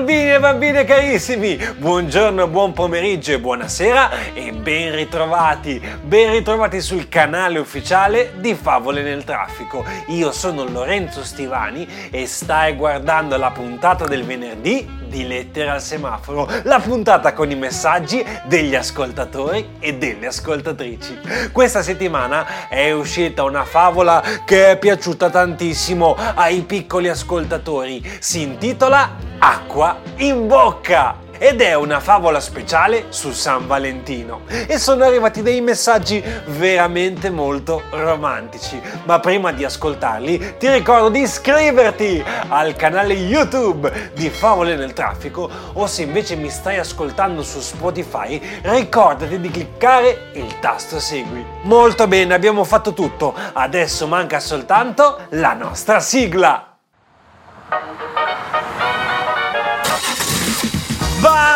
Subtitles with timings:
[0.00, 7.10] Bambini e bambine carissimi, buongiorno, buon pomeriggio e buonasera e ben ritrovati, ben ritrovati sul
[7.10, 9.84] canale ufficiale di Favole nel Traffico.
[10.06, 16.48] Io sono Lorenzo Stivani e stai guardando la puntata del venerdì di Lettere al Semaforo,
[16.62, 21.18] la puntata con i messaggi degli ascoltatori e delle ascoltatrici.
[21.52, 28.18] Questa settimana è uscita una favola che è piaciuta tantissimo ai piccoli ascoltatori.
[28.18, 31.28] Si intitola Acqua in bocca!
[31.42, 37.84] ed è una favola speciale su San Valentino e sono arrivati dei messaggi veramente molto
[37.92, 38.78] romantici.
[39.04, 45.48] Ma prima di ascoltarli ti ricordo di iscriverti al canale YouTube di Favole nel Traffico
[45.72, 51.42] o se invece mi stai ascoltando su Spotify ricordati di cliccare il tasto segui.
[51.62, 53.34] Molto bene, abbiamo fatto tutto.
[53.54, 56.69] Adesso manca soltanto la nostra sigla.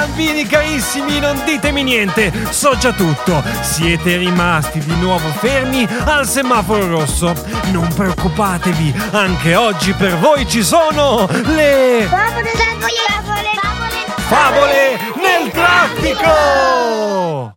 [0.05, 3.43] Bambini carissimi, non ditemi niente, so già tutto.
[3.63, 7.33] Siete rimasti di nuovo fermi al semaforo rosso.
[7.73, 15.51] Non preoccupatevi, anche oggi per voi ci sono le Favole, favole, favole, favole, favole nel
[15.51, 17.57] traffico!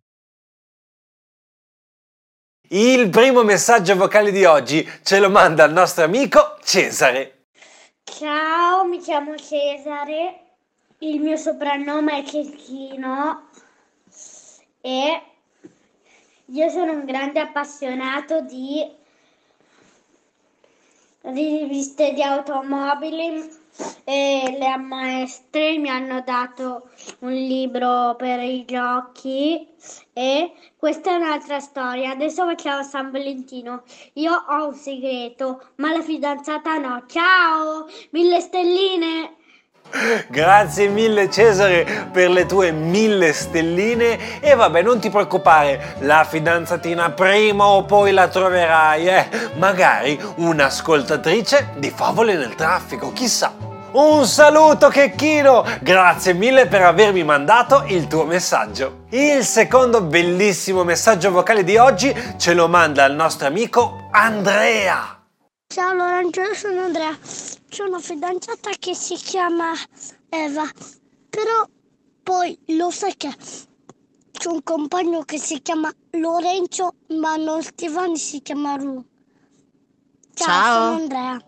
[2.69, 7.47] Il primo messaggio vocale di oggi ce lo manda il nostro amico Cesare.
[8.05, 10.46] Ciao, mi chiamo Cesare,
[10.99, 13.49] il mio soprannome è Cecchino
[14.81, 15.21] e
[16.45, 18.83] io sono un grande appassionato di
[21.21, 23.65] riviste di automobili
[24.05, 29.67] e le maestre mi hanno dato un libro per i giochi
[30.13, 32.11] e questa è un'altra storia.
[32.11, 33.83] Adesso facciamo San Valentino.
[34.13, 37.03] Io ho un segreto, ma la fidanzata no.
[37.07, 37.87] Ciao!
[38.11, 39.35] Mille stelline!
[40.27, 47.09] Grazie mille Cesare per le tue mille stelline e vabbè non ti preoccupare, la fidanzatina
[47.11, 49.27] prima o poi la troverai, eh?
[49.55, 53.67] Magari un'ascoltatrice di favole nel traffico, chissà.
[53.89, 55.65] Un saluto Checchino!
[55.81, 59.05] Grazie mille per avermi mandato il tuo messaggio.
[59.09, 65.16] Il secondo bellissimo messaggio vocale di oggi ce lo manda il nostro amico Andrea.
[65.69, 67.15] Ciao Lorenzo, io sono Andrea.
[67.67, 69.73] C'è una fidanzata che si chiama
[70.29, 70.67] Eva,
[71.29, 71.67] però
[72.23, 73.29] poi lo sai che
[74.31, 79.03] c'è un compagno che si chiama Lorenzo, ma non Stivani si chiama Ru.
[80.33, 80.83] Ciao, Ciao.
[80.83, 81.43] sono Andrea.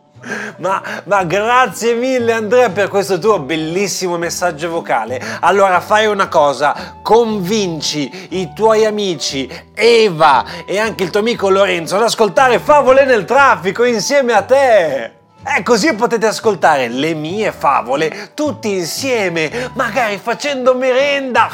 [0.58, 5.22] Ma, ma grazie mille Andrea per questo tuo bellissimo messaggio vocale.
[5.42, 11.96] Allora fai una cosa, convinci i tuoi amici Eva e anche il tuo amico Lorenzo
[11.96, 15.12] ad ascoltare Favole nel traffico insieme a te.
[15.42, 21.50] E così potete ascoltare le mie favole tutti insieme, magari facendo merenda.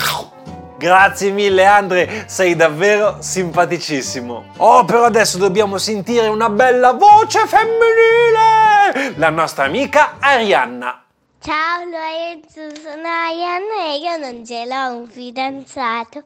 [0.85, 4.51] Grazie mille Andre, sei davvero simpaticissimo.
[4.57, 9.15] Oh, però adesso dobbiamo sentire una bella voce femminile!
[9.15, 11.03] La nostra amica Arianna.
[11.41, 16.23] Ciao Lorenzo, sono Arianna e io non ce l'ho un fidanzato,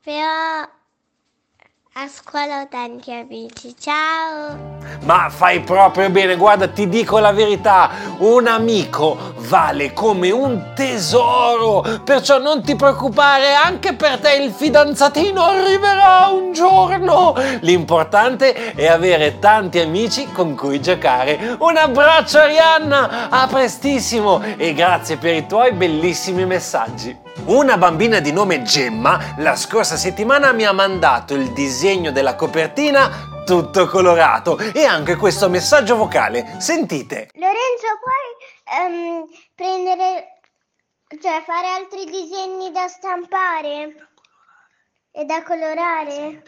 [0.00, 0.64] però
[1.98, 3.74] a scuola ho tanti amici.
[3.78, 4.76] Ciao!
[5.04, 11.82] Ma fai proprio bene, guarda, ti dico la verità, un amico vale come un tesoro,
[12.04, 17.34] perciò non ti preoccupare, anche per te il fidanzatino arriverà un giorno.
[17.60, 21.56] L'importante è avere tanti amici con cui giocare.
[21.60, 27.25] Un abbraccio Arianna, a prestissimo e grazie per i tuoi bellissimi messaggi.
[27.46, 33.44] Una bambina di nome Gemma la scorsa settimana mi ha mandato il disegno della copertina
[33.44, 36.56] tutto colorato e anche questo messaggio vocale.
[36.58, 37.30] Sentite.
[37.34, 39.24] Lorenzo, puoi ehm,
[39.54, 40.40] prendere,
[41.20, 44.08] cioè fare altri disegni da stampare
[45.12, 46.42] e da colorare?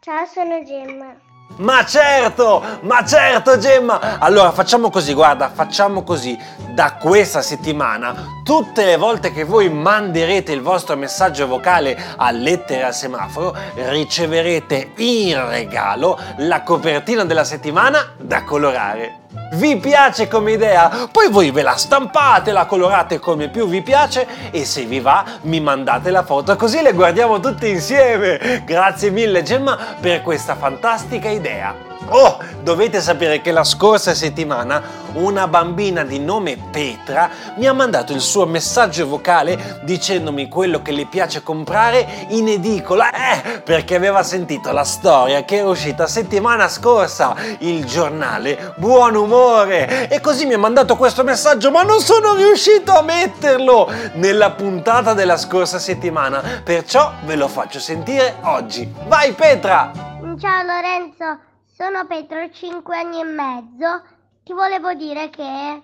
[0.00, 1.25] Ciao, sono Gemma.
[1.58, 4.18] Ma certo, ma certo Gemma!
[4.18, 6.36] Allora facciamo così, guarda, facciamo così.
[6.74, 12.84] Da questa settimana, tutte le volte che voi manderete il vostro messaggio vocale a lettere
[12.84, 19.25] al semaforo, riceverete in regalo la copertina della settimana da colorare.
[19.52, 21.08] Vi piace come idea?
[21.10, 25.24] Poi voi ve la stampate, la colorate come più vi piace e se vi va
[25.42, 28.62] mi mandate la foto così le guardiamo tutte insieme.
[28.64, 31.74] Grazie mille Gemma per questa fantastica idea.
[32.08, 34.82] Oh, dovete sapere che la scorsa settimana
[35.16, 40.92] una bambina di nome Petra mi ha mandato il suo messaggio vocale dicendomi quello che
[40.92, 46.68] le piace comprare in edicola, eh, perché aveva sentito la storia che era uscita settimana
[46.68, 52.34] scorsa, il giornale Buon Umore, e così mi ha mandato questo messaggio, ma non sono
[52.34, 58.90] riuscito a metterlo nella puntata della scorsa settimana, perciò ve lo faccio sentire oggi.
[59.06, 59.90] Vai Petra!
[60.38, 61.38] Ciao Lorenzo!
[61.76, 64.15] Sono Petro, ho 5 anni e mezzo.
[64.46, 65.82] Ti volevo dire che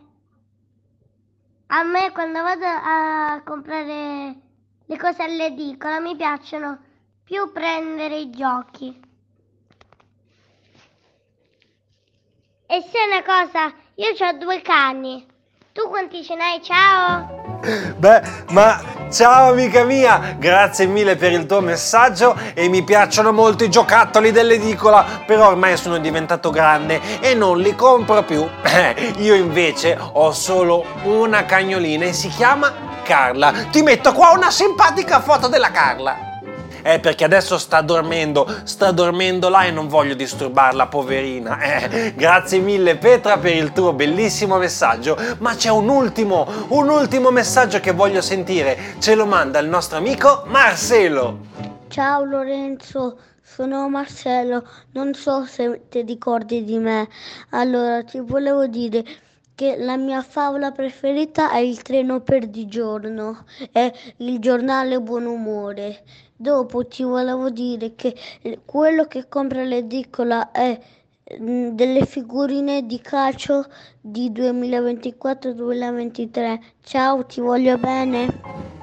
[1.67, 4.37] a me quando vado a comprare
[4.87, 6.79] le cose all'edicola mi piacciono
[7.25, 9.01] più prendere i giochi.
[12.67, 15.27] E se una cosa, io ho due cani.
[15.73, 16.63] Tu quanti ce n'hai?
[16.63, 17.59] Ciao!
[17.97, 23.63] Beh, ma ciao amica mia, grazie mille per il tuo messaggio e mi piacciono molto
[23.63, 28.49] i giocattoli dell'edicola, però ormai sono diventato grande e non li compro più.
[29.19, 32.73] Io invece ho solo una cagnolina e si chiama
[33.03, 33.53] Carla.
[33.71, 36.32] Ti metto qua una simpatica foto della Carla.
[36.83, 41.61] Eh, perché adesso sta dormendo, sta dormendo là e non voglio disturbarla, poverina.
[41.61, 47.31] Eh, grazie mille Petra per il tuo bellissimo messaggio, ma c'è un ultimo, un ultimo
[47.31, 48.97] messaggio che voglio sentire.
[48.99, 51.39] Ce lo manda il nostro amico Marcelo.
[51.89, 57.09] Ciao Lorenzo, sono Marcello, non so se ti ricordi di me.
[57.51, 59.05] Allora, ti volevo dire
[59.55, 65.27] che la mia favola preferita è il treno per di giorno, è il giornale buon
[65.27, 66.03] umore.
[66.35, 68.17] Dopo ti volevo dire che
[68.65, 70.79] quello che compra l'edicola è
[71.41, 73.67] mm, delle figurine di calcio
[74.01, 76.61] di 2024-2023.
[76.83, 78.82] Ciao, ti voglio bene.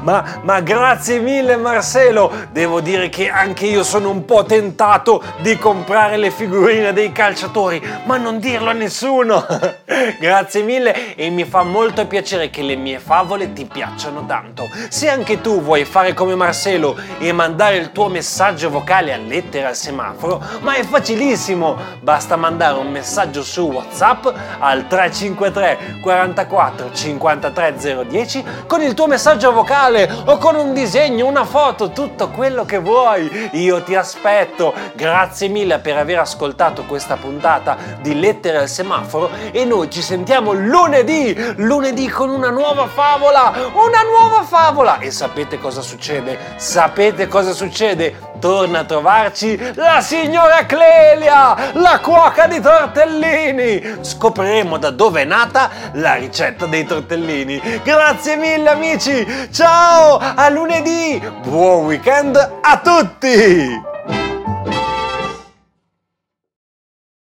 [0.00, 5.56] Ma, ma, grazie mille Marcelo, devo dire che anche io sono un po' tentato di
[5.58, 9.44] comprare le figurine dei calciatori, ma non dirlo a nessuno.
[10.18, 14.68] grazie mille e mi fa molto piacere che le mie favole ti piacciono tanto.
[14.88, 19.68] Se anche tu vuoi fare come Marcelo e mandare il tuo messaggio vocale a lettera
[19.68, 24.26] al semaforo, ma è facilissimo, basta mandare un messaggio su WhatsApp
[24.58, 31.26] al 353 44 53 010 con il tuo messaggio vocale vocale o con un disegno,
[31.26, 33.48] una foto, tutto quello che vuoi.
[33.52, 34.74] Io ti aspetto.
[34.94, 40.52] Grazie mille per aver ascoltato questa puntata di Lettere al semaforo e noi ci sentiamo
[40.52, 44.98] lunedì, lunedì con una nuova favola, una nuova favola.
[44.98, 46.38] E sapete cosa succede?
[46.56, 48.32] Sapete cosa succede?
[48.44, 54.00] Torna a trovarci la signora Clelia, la cuoca di tortellini.
[54.02, 57.80] Scopriremo da dove è nata la ricetta dei tortellini.
[57.82, 64.23] Grazie mille amici, ciao, a lunedì, buon weekend a tutti!